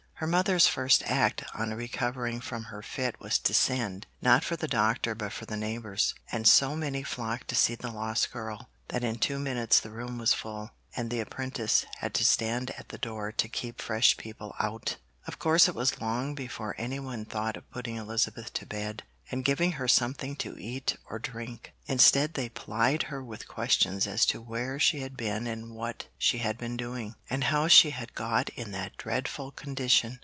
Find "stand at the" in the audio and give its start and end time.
12.23-12.99